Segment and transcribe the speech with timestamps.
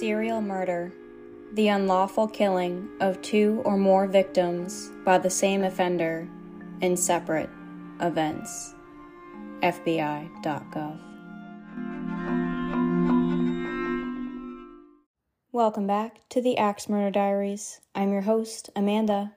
[0.00, 0.94] Serial murder.
[1.52, 6.26] The unlawful killing of two or more victims by the same offender
[6.80, 7.50] in separate
[8.00, 8.74] events.
[9.62, 10.98] FBI.gov.
[15.52, 17.82] Welcome back to the Axe Murder Diaries.
[17.94, 19.34] I'm your host, Amanda.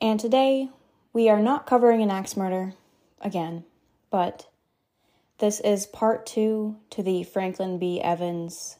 [0.00, 0.70] And today
[1.12, 2.74] we are not covering an axe murder
[3.20, 3.62] again,
[4.10, 4.48] but
[5.38, 8.00] this is part two to the Franklin B.
[8.00, 8.78] Evans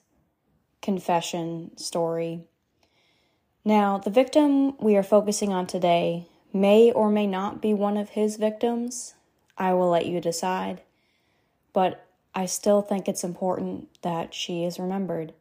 [0.83, 2.43] confession story.
[3.65, 8.11] Now, the victim we are focusing on today may or may not be one of
[8.11, 9.15] his victims.
[9.57, 10.83] I will let you decide.
[11.73, 15.35] But I still think it's important that she is remembered.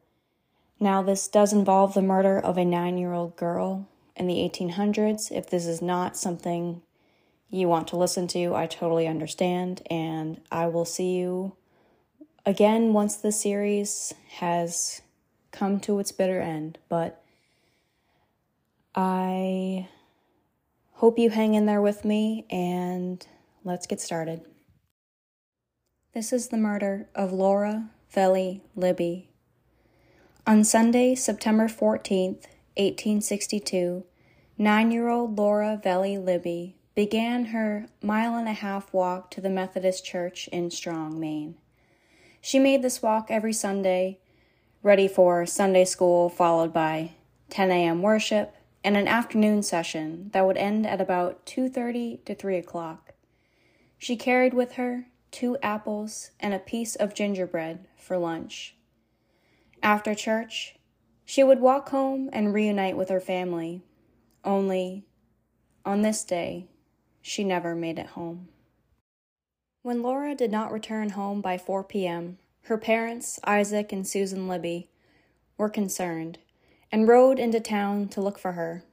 [0.80, 5.31] Now, this does involve the murder of a nine year old girl in the 1800s.
[5.31, 6.81] If this is not something
[7.50, 9.81] you want to listen to, I totally understand.
[9.90, 11.56] And I will see you
[12.45, 15.02] again once the series has
[15.52, 16.78] come to its bitter end.
[16.90, 17.23] But
[18.95, 19.88] I
[20.94, 23.26] hope you hang in there with me and
[23.64, 24.42] let's get started.
[26.14, 29.30] This is the murder of Laura Vellie Libby.
[30.48, 34.04] On Sunday, September 14th, 1862,
[34.58, 39.50] nine year old Laura Vellie Libby began her mile and a half walk to the
[39.50, 41.56] Methodist Church in Strong, Maine.
[42.42, 44.20] She made this walk every Sunday
[44.88, 47.11] ready for Sunday school, followed by
[47.49, 48.02] 10 a.m.
[48.02, 53.13] worship and an afternoon session that would end at about 2:30 to 3 o'clock.
[53.97, 58.77] She carried with her two apples and a piece of gingerbread for lunch.
[59.83, 60.77] After church,
[61.25, 63.83] she would walk home and reunite with her family.
[64.45, 65.03] Only
[65.83, 66.69] on this day,
[67.21, 68.47] she never made it home.
[69.81, 72.38] When Laura did not return home by 4 p.m.,
[72.68, 74.90] her parents, Isaac and Susan Libby,
[75.58, 76.38] were concerned
[76.92, 78.83] and rode into town to look for her.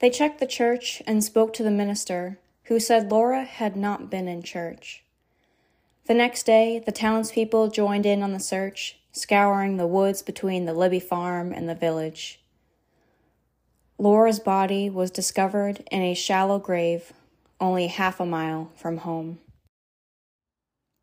[0.00, 4.28] They checked the church and spoke to the minister, who said Laura had not been
[4.28, 5.04] in church.
[6.06, 10.74] The next day, the townspeople joined in on the search, scouring the woods between the
[10.74, 12.40] Libby farm and the village.
[13.96, 17.12] Laura's body was discovered in a shallow grave
[17.58, 19.38] only half a mile from home.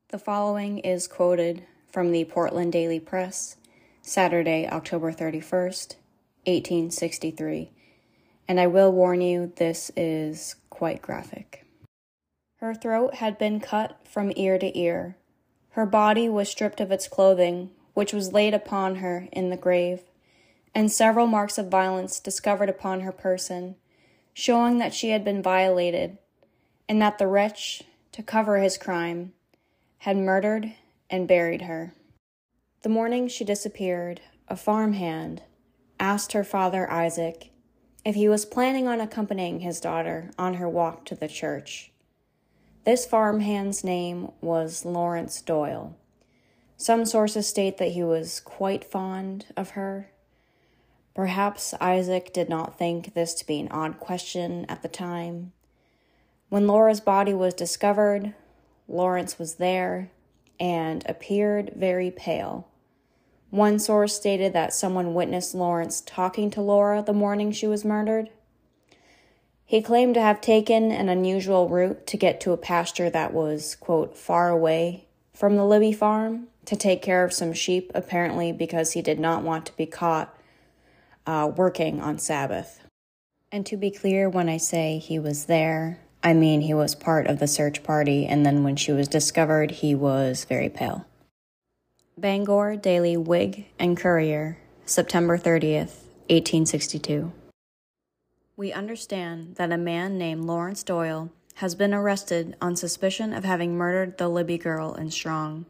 [0.10, 3.58] The following is quoted from the Portland Daily Press,
[4.02, 5.96] Saturday, October 31st,
[6.46, 7.72] 1863,
[8.48, 11.66] and I will warn you this is quite graphic.
[12.58, 15.18] Her throat had been cut from ear to ear.
[15.72, 20.02] Her body was stripped of its clothing, which was laid upon her in the grave,
[20.76, 23.76] and several marks of violence discovered upon her person,
[24.34, 26.18] showing that she had been violated,
[26.88, 29.34] and that the wretch, to cover his crime,
[30.00, 30.74] had murdered
[31.10, 31.94] and buried her.
[32.82, 35.44] The morning she disappeared, a farmhand
[36.00, 37.52] asked her father Isaac
[38.06, 41.92] if he was planning on accompanying his daughter on her walk to the church.
[42.86, 45.98] This farmhand's name was Lawrence Doyle.
[46.78, 50.12] Some sources state that he was quite fond of her.
[51.14, 55.52] Perhaps Isaac did not think this to be an odd question at the time.
[56.48, 58.34] When Laura's body was discovered,
[58.88, 60.12] Lawrence was there
[60.60, 62.68] and appeared very pale.
[63.50, 68.30] One source stated that someone witnessed Lawrence talking to Laura the morning she was murdered.
[69.66, 73.76] He claimed to have taken an unusual route to get to a pasture that was,
[73.76, 78.92] quote, far away from the Libby farm to take care of some sheep, apparently because
[78.92, 80.36] he did not want to be caught
[81.26, 82.82] uh, working on Sabbath.
[83.52, 87.28] And to be clear, when I say he was there, I mean, he was part
[87.28, 91.06] of the search party, and then when she was discovered, he was very pale.
[92.18, 97.32] Bangor Daily Whig and Courier, September 30th, 1862.
[98.58, 103.78] We understand that a man named Lawrence Doyle has been arrested on suspicion of having
[103.78, 105.66] murdered the Libby girl in Strong.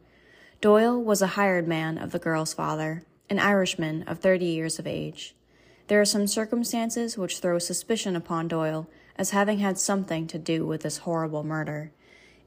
[0.62, 4.88] Doyle was a hired man of the girl's father, an Irishman of 30 years of
[4.88, 5.36] age.
[5.88, 8.88] There are some circumstances which throw suspicion upon Doyle
[9.20, 11.92] as having had something to do with this horrible murder.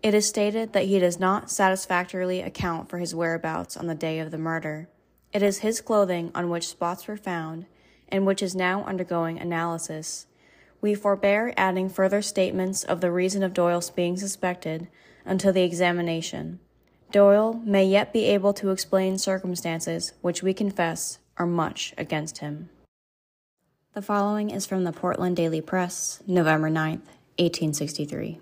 [0.03, 4.19] It is stated that he does not satisfactorily account for his whereabouts on the day
[4.19, 4.89] of the murder.
[5.35, 7.67] It is his clothing on which spots were found,
[8.09, 10.27] and which is now undergoing analysis.
[10.81, 14.89] We forbear adding further statements of the reason of Doyle's being suspected
[15.27, 16.59] until the examination.
[17.13, 22.71] Doyle may yet be able to explain circumstances which we confess are much against him.
[23.95, 26.93] The following is from the Portland Daily Press, November 9,
[27.37, 28.41] 1863.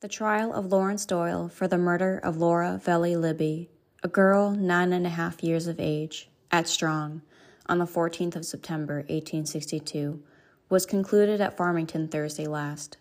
[0.00, 3.70] The trial of Lawrence Doyle for the murder of Laura Vellie Libby,
[4.02, 7.22] a girl nine and a half years of age, at Strong
[7.66, 10.20] on the 14th of September, 1862,
[10.68, 12.96] was concluded at Farmington Thursday last.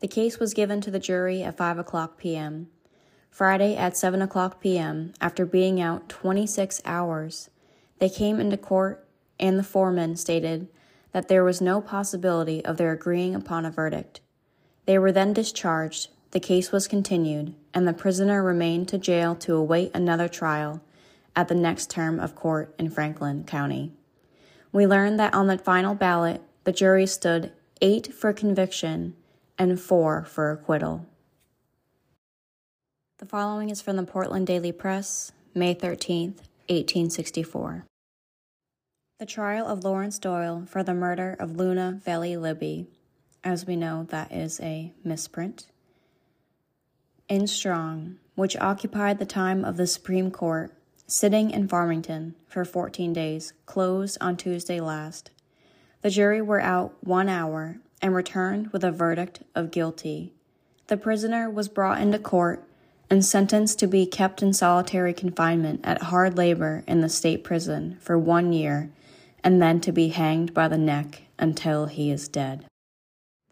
[0.00, 2.68] The case was given to the jury at 5 o'clock p.m.
[3.30, 7.48] Friday at 7 o'clock p.m., after being out 26 hours,
[8.00, 9.08] they came into court
[9.38, 10.68] and the foreman stated
[11.12, 14.20] that there was no possibility of their agreeing upon a verdict.
[14.86, 19.54] They were then discharged, the case was continued, and the prisoner remained to jail to
[19.54, 20.80] await another trial
[21.34, 23.92] at the next term of court in Franklin County.
[24.72, 29.14] We learned that on the final ballot, the jury stood eight for conviction
[29.58, 31.06] and four for acquittal.
[33.18, 37.84] The following is from the Portland Daily Press, May 13th, 1864.
[39.20, 42.86] The trial of Lawrence Doyle for the murder of Luna Veli Libby.
[43.44, 45.66] As we know, that is a misprint.
[47.28, 50.72] In Strong, which occupied the time of the Supreme Court,
[51.06, 55.30] sitting in Farmington for 14 days, closed on Tuesday last.
[56.00, 60.32] The jury were out one hour and returned with a verdict of guilty.
[60.86, 62.64] The prisoner was brought into court
[63.10, 67.98] and sentenced to be kept in solitary confinement at hard labor in the state prison
[68.00, 68.88] for one year
[69.42, 72.66] and then to be hanged by the neck until he is dead.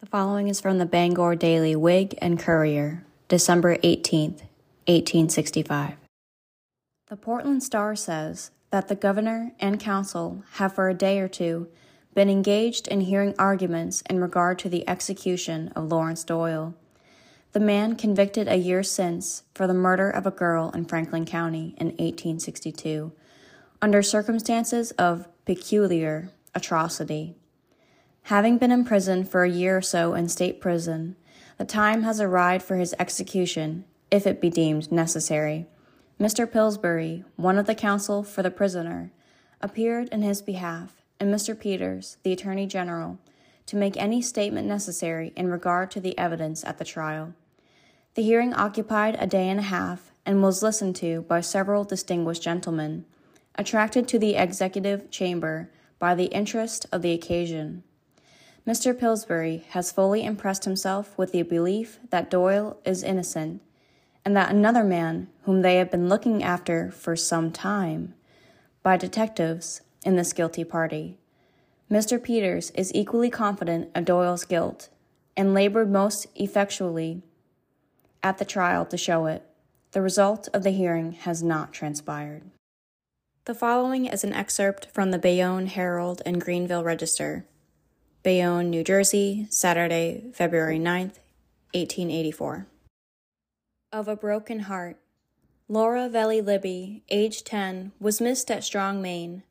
[0.00, 4.43] The following is from the Bangor Daily Whig and Courier, December 18th,
[4.87, 5.94] 1865.
[7.08, 11.69] The Portland Star says that the governor and council have for a day or two
[12.14, 16.75] been engaged in hearing arguments in regard to the execution of Lawrence Doyle,
[17.52, 21.75] the man convicted a year since for the murder of a girl in Franklin County
[21.79, 23.12] in 1862,
[23.80, 27.34] under circumstances of peculiar atrocity.
[28.22, 31.16] Having been imprisoned for a year or so in state prison,
[31.56, 35.66] the time has arrived for his execution, if it be deemed necessary.
[36.20, 36.50] Mr.
[36.50, 39.12] Pillsbury, one of the counsel for the prisoner,
[39.60, 41.58] appeared in his behalf and Mr.
[41.58, 43.19] Peters, the Attorney General,
[43.66, 47.34] to make any statement necessary in regard to the evidence at the trial.
[48.14, 52.42] The hearing occupied a day and a half and was listened to by several distinguished
[52.42, 53.04] gentlemen,
[53.58, 57.82] attracted to the executive chamber by the interest of the occasion.
[58.66, 58.99] Mr.
[58.99, 63.60] Pillsbury has fully impressed himself with the belief that Doyle is innocent,
[64.25, 68.14] and that another man, whom they have been looking after for some time,
[68.82, 71.19] by detectives, in this guilty party.
[71.90, 72.22] Mr.
[72.22, 74.90] Peters is equally confident of Doyle's guilt
[75.37, 77.22] and labored most effectually
[78.22, 79.43] at the trial to show it.
[79.93, 82.43] The result of the hearing has not transpired.
[83.49, 87.47] The following is an excerpt from the Bayonne Herald and Greenville Register,
[88.23, 91.17] Bayonne, New Jersey, Saturday, February 9th,
[91.73, 92.67] 1884.
[93.91, 94.99] Of a broken heart.
[95.67, 99.45] Laura Vellie Libby, age 10, was missed at Strong, Maine.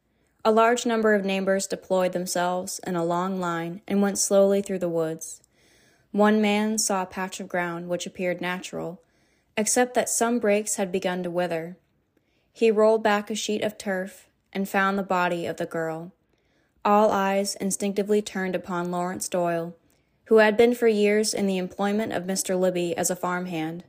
[0.45, 4.77] A large number of neighbors deployed themselves in a long line and went slowly through
[4.77, 5.41] the woods.
[6.11, 9.01] One man saw a patch of ground which appeared natural,
[9.57, 11.77] except that some brakes had begun to wither.
[12.57, 16.11] He rolled back a sheet of turf and found the body of the girl.
[16.83, 19.75] All eyes instinctively turned upon Lawrence Doyle,
[20.25, 22.59] who had been for years in the employment of Mr.
[22.59, 23.83] Libby as a farmhand.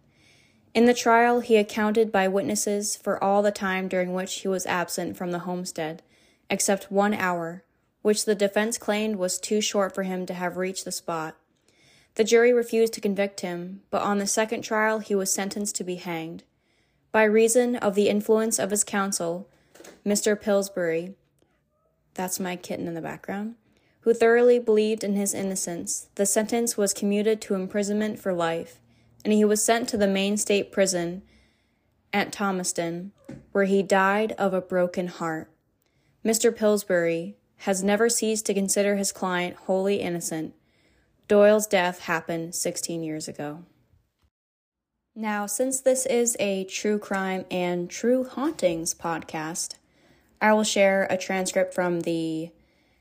[0.74, 4.66] In the trial, he accounted by witnesses for all the time during which he was
[4.66, 6.02] absent from the homestead
[6.50, 7.64] except one hour,
[8.02, 11.36] which the defense claimed was too short for him to have reached the spot.
[12.16, 15.84] The jury refused to convict him, but on the second trial he was sentenced to
[15.84, 16.44] be hanged.
[17.10, 19.48] By reason of the influence of his counsel,
[20.04, 20.40] Mr.
[20.40, 21.14] Pillsbury,
[22.14, 23.54] that's my kitten in the background,
[24.00, 28.78] who thoroughly believed in his innocence, the sentence was commuted to imprisonment for life,
[29.24, 31.22] and he was sent to the Maine State Prison
[32.12, 33.12] at Thomaston,
[33.52, 35.50] where he died of a broken heart.
[36.24, 36.54] Mr.
[36.54, 40.54] Pillsbury has never ceased to consider his client wholly innocent.
[41.26, 43.64] Doyle's death happened 16 years ago.
[45.20, 49.74] Now, since this is a true crime and true hauntings podcast,
[50.40, 52.52] I will share a transcript from the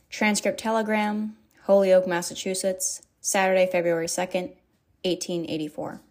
[0.09, 4.55] Transcript Telegram, Holyoke, Massachusetts, Saturday, February 2nd,
[5.03, 6.01] 1884.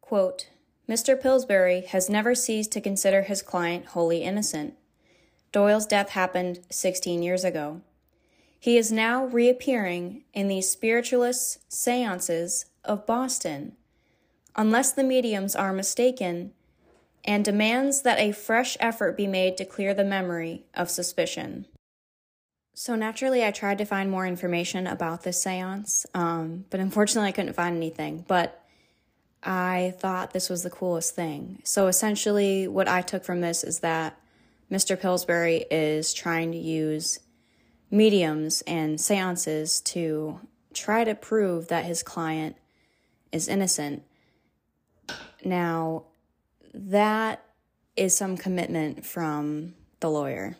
[0.00, 0.48] Quote,
[0.88, 1.22] Mr.
[1.22, 4.74] Pillsbury has never ceased to consider his client wholly innocent.
[5.52, 7.82] Doyle's death happened 16 years ago.
[8.58, 13.76] He is now reappearing in the spiritualist seances of Boston,
[14.56, 16.52] unless the mediums are mistaken,
[17.24, 21.66] and demands that a fresh effort be made to clear the memory of suspicion.
[22.74, 27.32] So, naturally, I tried to find more information about this seance, um, but unfortunately, I
[27.32, 28.24] couldn't find anything.
[28.26, 28.60] But
[29.42, 31.60] I thought this was the coolest thing.
[31.62, 34.18] So, essentially, what I took from this is that
[34.70, 35.00] Mr.
[35.00, 37.20] Pillsbury is trying to use
[37.92, 40.40] mediums and seances to
[40.72, 42.56] try to prove that his client
[43.30, 44.02] is innocent.
[45.44, 46.04] Now,
[46.72, 47.44] that
[47.96, 50.56] is some commitment from the lawyer.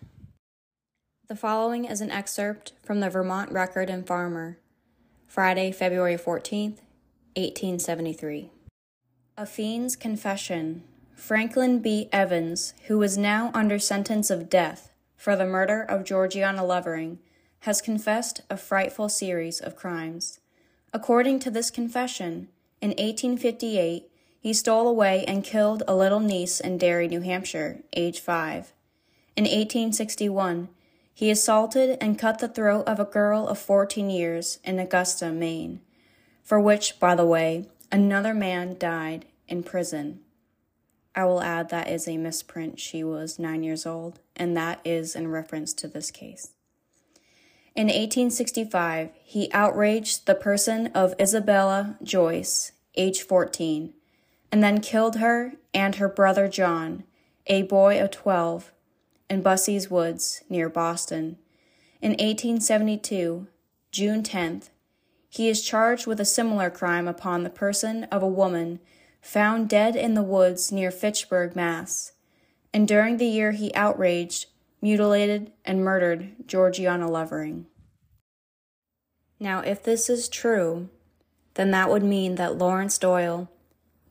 [1.26, 4.58] The following is an excerpt from the Vermont Record and Farmer,
[5.26, 6.78] Friday, February 14th,
[7.36, 8.50] 1873.
[9.36, 10.84] A Fiend's Confession.
[11.14, 12.08] Franklin B.
[12.12, 17.18] Evans, who is now under sentence of death for the murder of Georgiana Lovering,
[17.60, 20.40] has confessed a frightful series of crimes.
[20.92, 22.48] According to this confession,
[22.80, 24.10] in 1858,
[24.44, 28.74] he stole away and killed a little niece in Derry, New Hampshire, age five.
[29.38, 30.68] In 1861,
[31.14, 35.80] he assaulted and cut the throat of a girl of 14 years in Augusta, Maine,
[36.42, 40.20] for which, by the way, another man died in prison.
[41.14, 42.78] I will add that is a misprint.
[42.78, 46.50] She was nine years old, and that is in reference to this case.
[47.74, 53.94] In 1865, he outraged the person of Isabella Joyce, age 14,
[54.54, 57.02] and then killed her and her brother John,
[57.48, 58.70] a boy of 12,
[59.28, 61.38] in Bussey's Woods near Boston.
[62.00, 63.48] In 1872,
[63.90, 64.68] June 10th,
[65.28, 68.78] he is charged with a similar crime upon the person of a woman
[69.20, 72.12] found dead in the woods near Fitchburg, Mass.
[72.72, 74.46] And during the year he outraged,
[74.80, 77.66] mutilated, and murdered Georgiana Lovering.
[79.40, 80.90] Now, if this is true,
[81.54, 83.50] then that would mean that Lawrence Doyle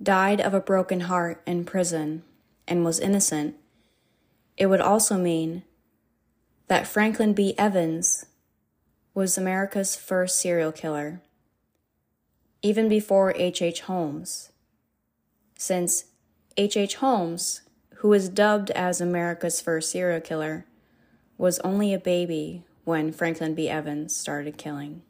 [0.03, 2.23] died of a broken heart in prison
[2.67, 3.55] and was innocent.
[4.57, 5.63] It would also mean
[6.67, 7.53] that Franklin B.
[7.57, 8.25] Evans
[9.13, 11.21] was America's first serial killer,
[12.61, 13.61] even before H.
[13.61, 13.81] H.
[13.81, 14.51] Holmes,
[15.57, 16.05] since
[16.57, 16.77] H.
[16.77, 16.95] H.
[16.95, 17.61] Holmes,
[17.97, 20.65] who was dubbed as America's first serial killer,
[21.37, 23.69] was only a baby when Franklin B.
[23.69, 25.01] Evans started killing.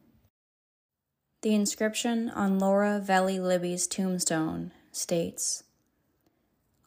[1.42, 5.64] The inscription on Laura Vellie Libby's tombstone states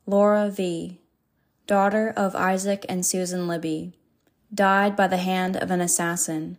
[0.06, 1.00] Laura V.,
[1.66, 3.92] daughter of Isaac and Susan Libby,
[4.54, 6.58] died by the hand of an assassin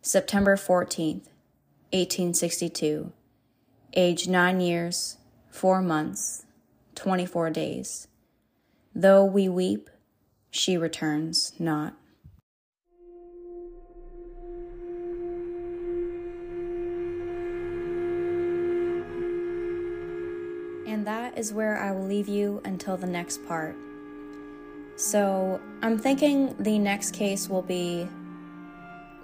[0.00, 1.26] September 14th,
[1.90, 3.12] 1862,
[3.94, 5.16] age 9 years,
[5.50, 6.46] 4 months,
[6.94, 8.06] 24 days.
[8.94, 9.90] Though we weep,
[10.50, 11.94] she returns not.
[21.36, 23.76] Is where I will leave you until the next part.
[24.96, 28.08] So I'm thinking the next case will be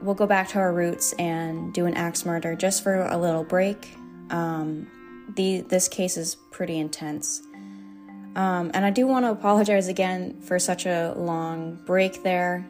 [0.03, 3.45] we'll go back to our roots and do an axe murder just for a little
[3.45, 3.89] break.
[4.31, 4.87] Um,
[5.37, 7.43] the this case is pretty intense.
[8.37, 12.69] Um, and I do want to apologize again for such a long break there.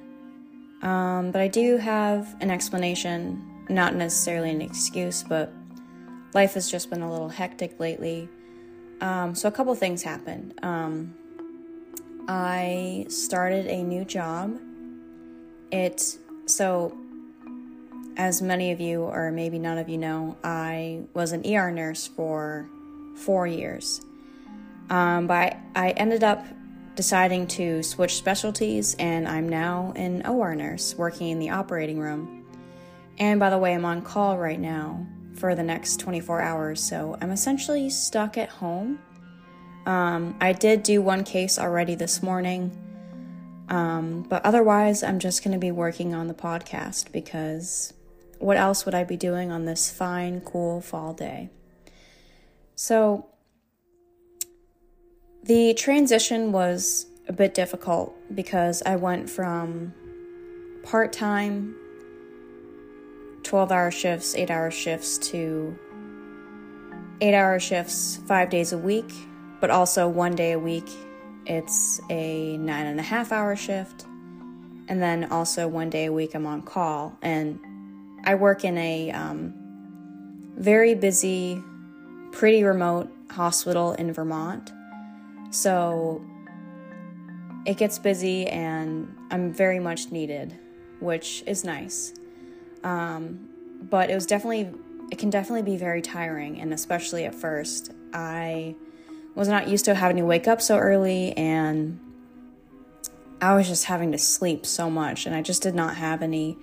[0.83, 5.53] Um, but I do have an explanation, not necessarily an excuse, but
[6.33, 8.29] life has just been a little hectic lately.
[9.01, 10.55] Um, so a couple things happened.
[10.63, 11.15] Um,
[12.29, 14.59] I started a new job.
[15.71, 16.97] It so
[18.17, 22.07] as many of you or maybe none of you know, I was an ER nurse
[22.07, 22.69] for
[23.17, 24.01] four years.
[24.91, 26.45] Um, but I ended up
[26.97, 32.45] deciding to switch specialties, and I'm now an OR nurse working in the operating room.
[33.19, 37.17] And by the way, I'm on call right now for the next 24 hours, so
[37.21, 38.99] I'm essentially stuck at home.
[39.87, 42.77] Um, I did do one case already this morning,
[43.69, 47.95] um, but otherwise, I'm just going to be working on the podcast because
[48.39, 51.51] what else would I be doing on this fine, cool fall day?
[52.75, 53.27] So,
[55.43, 59.95] the transition was a bit difficult because I went from
[60.83, 61.77] part time
[63.43, 65.77] 12 hour shifts, 8 hour shifts to
[67.21, 69.13] 8 hour shifts 5 days a week,
[69.61, 70.89] but also one day a week.
[71.47, 74.07] It's a nine and a half hour shift.
[74.89, 77.17] And then also one day a week I'm on call.
[77.23, 77.61] And
[78.25, 79.55] I work in a um,
[80.57, 81.63] very busy,
[82.33, 84.73] pretty remote hospital in Vermont.
[85.51, 86.23] So
[87.67, 90.57] it gets busy and I'm very much needed,
[91.01, 92.15] which is nice.
[92.83, 93.49] Um,
[93.83, 94.73] but it was definitely,
[95.11, 97.93] it can definitely be very tiring, and especially at first.
[98.13, 98.75] I
[99.35, 102.01] was not used to having to wake up so early, and
[103.41, 106.59] I was just having to sleep so much, and I just did not have any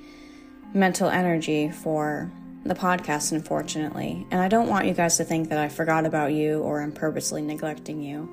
[0.73, 2.31] mental energy for
[2.65, 4.27] the podcast, unfortunately.
[4.31, 6.91] And I don't want you guys to think that I forgot about you or I'm
[6.91, 8.29] purposely neglecting you.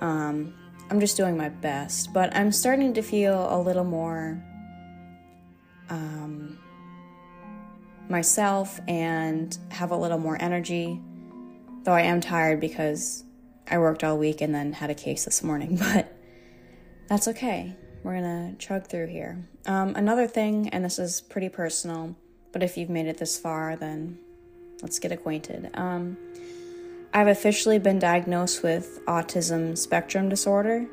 [0.00, 0.54] Um,
[0.90, 4.42] I'm just doing my best, but I'm starting to feel a little more
[5.90, 6.58] um,
[8.10, 11.00] myself and have a little more energy.
[11.84, 13.24] Though I am tired because
[13.70, 16.14] I worked all week and then had a case this morning, but
[17.08, 17.76] that's okay.
[18.02, 19.44] We're gonna chug through here.
[19.66, 22.16] Um, another thing, and this is pretty personal,
[22.52, 24.18] but if you've made it this far, then
[24.82, 25.70] let's get acquainted.
[25.74, 26.16] Um,
[27.12, 30.86] I've officially been diagnosed with autism spectrum disorder.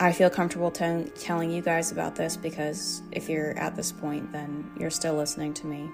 [0.00, 4.32] I feel comfortable t- telling you guys about this because if you're at this point,
[4.32, 5.88] then you're still listening to me.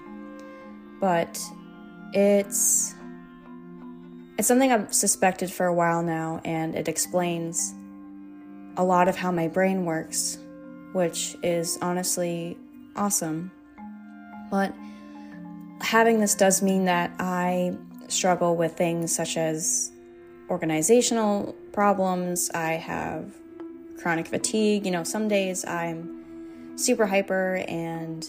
[1.01, 1.37] But
[2.13, 2.95] it's
[4.37, 7.73] it's something I've suspected for a while now, and it explains
[8.77, 10.37] a lot of how my brain works,
[10.93, 12.57] which is honestly
[12.95, 13.51] awesome.
[14.49, 14.73] But
[15.81, 17.75] having this does mean that I
[18.07, 19.91] struggle with things such as
[20.49, 22.51] organizational problems.
[22.53, 23.33] I have
[24.01, 24.85] chronic fatigue.
[24.85, 28.27] You know, some days I'm super hyper and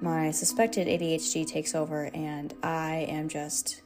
[0.00, 3.82] my suspected ADHD takes over, and I am just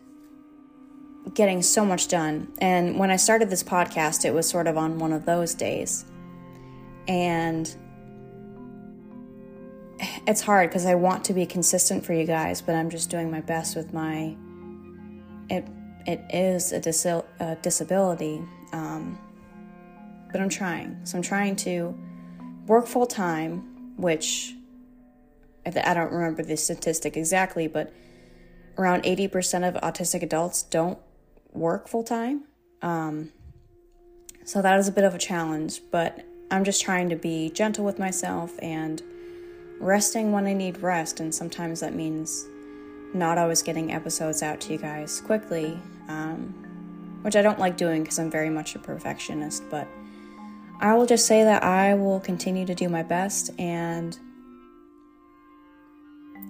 [1.34, 2.52] getting so much done.
[2.58, 6.04] And when I started this podcast, it was sort of on one of those days.
[7.08, 7.74] And
[10.26, 13.30] it's hard because I want to be consistent for you guys, but I'm just doing
[13.30, 14.36] my best with my.
[15.48, 15.66] It
[16.06, 18.42] it is a, dis- a disability,
[18.72, 19.18] um,
[20.32, 20.98] but I'm trying.
[21.04, 21.96] So I'm trying to
[22.66, 24.56] work full time, which
[25.64, 27.92] I don't remember the statistic exactly, but
[28.78, 30.98] around 80% of autistic adults don't
[31.52, 32.44] work full time.
[32.80, 33.30] Um,
[34.44, 37.84] so that is a bit of a challenge, but I'm just trying to be gentle
[37.84, 39.00] with myself and
[39.78, 41.20] resting when I need rest.
[41.20, 42.46] And sometimes that means
[43.14, 45.78] not always getting episodes out to you guys quickly,
[46.08, 49.62] um, which I don't like doing because I'm very much a perfectionist.
[49.70, 49.86] But
[50.80, 54.18] I will just say that I will continue to do my best and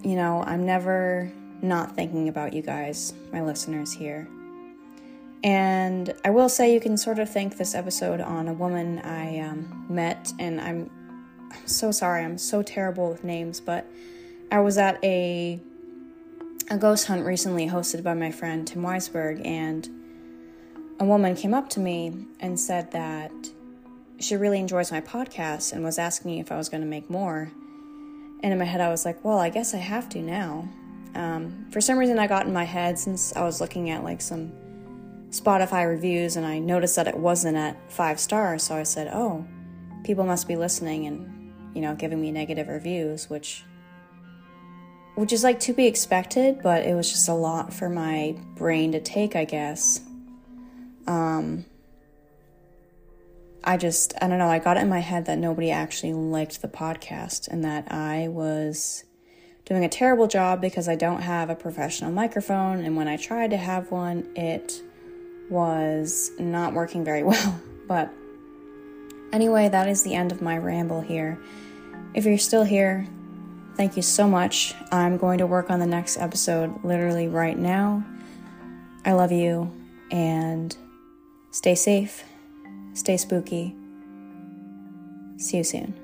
[0.03, 4.29] you know, I'm never not thinking about you guys, my listeners here.
[5.45, 9.41] And I will say you can sort of thank this episode on a woman I
[9.41, 10.91] um, met, and I'm,
[11.51, 13.87] I'm so sorry, I'm so terrible with names, but
[14.51, 15.61] I was at a
[16.71, 19.89] a ghost hunt recently hosted by my friend Tim Weisberg, and
[21.01, 23.33] a woman came up to me and said that
[24.19, 27.11] she really enjoys my podcast and was asking me if I was going to make
[27.11, 27.51] more.
[28.43, 30.69] And in my head, I was like, well, I guess I have to now.
[31.15, 34.21] Um, for some reason, I got in my head since I was looking at like
[34.21, 34.53] some
[35.31, 38.63] Spotify reviews and I noticed that it wasn't at five stars.
[38.63, 39.47] So I said, oh,
[40.05, 43.65] people must be listening and, you know, giving me negative reviews, which.
[45.15, 48.93] Which is like to be expected, but it was just a lot for my brain
[48.93, 50.01] to take, I guess.
[51.07, 51.67] Um,
[53.65, 56.63] I just, I don't know, I got it in my head that nobody actually liked
[56.63, 59.05] the podcast and that I was
[59.65, 62.85] doing a terrible job because I don't have a professional microphone.
[62.85, 64.83] And when I tried to have one, it
[65.49, 67.61] was not working very well.
[67.87, 68.13] But
[69.33, 71.39] anyway, that is the end of my ramble here.
[72.15, 73.07] If you're still here,
[73.77, 74.75] thank you so much.
[74.91, 78.05] I'm going to work on the next episode literally right now.
[79.05, 79.73] I love you
[80.11, 80.77] and
[81.51, 82.25] stay safe,
[82.95, 83.75] stay spooky.
[85.37, 86.02] See you soon.